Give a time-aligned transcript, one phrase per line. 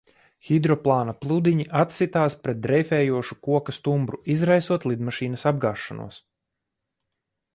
[0.45, 6.21] Hidroplāna pludiņi atsitās pret dreifējošu koka stumbru, izraisot lidmašīnas apgāšanos.